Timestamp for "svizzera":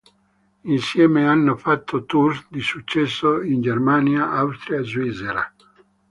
4.83-5.53